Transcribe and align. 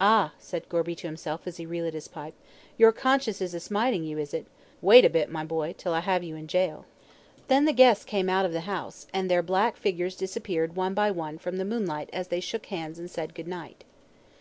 "Ah," 0.00 0.32
said 0.38 0.68
Gorby 0.68 0.94
to 0.94 1.08
himself 1.08 1.48
as 1.48 1.56
he 1.56 1.66
re 1.66 1.82
lit 1.82 1.94
his 1.94 2.06
pipe; 2.06 2.34
"your 2.78 2.92
conscience 2.92 3.40
is 3.40 3.54
a 3.54 3.58
smiting 3.58 4.04
you, 4.04 4.16
is 4.18 4.32
it? 4.32 4.46
Wait 4.80 5.04
a 5.04 5.10
bit, 5.10 5.28
my 5.28 5.44
boy, 5.44 5.74
till 5.76 5.92
I 5.92 5.98
have 5.98 6.22
you 6.22 6.36
in 6.36 6.46
gaol." 6.46 6.84
Then 7.48 7.64
the 7.64 7.72
guests 7.72 8.04
came 8.04 8.28
out 8.30 8.46
of 8.46 8.52
the 8.52 8.70
house, 8.70 9.08
and 9.12 9.28
their 9.28 9.42
black 9.42 9.76
figures 9.76 10.14
disappeared 10.14 10.76
one 10.76 10.94
by 10.94 11.10
one 11.10 11.38
from 11.38 11.56
the 11.56 11.64
moonlight 11.64 12.08
as 12.12 12.28
they 12.28 12.38
shook 12.38 12.66
hands 12.66 13.00
and 13.00 13.10
said 13.10 13.34
good 13.34 13.48
night. 13.48 13.82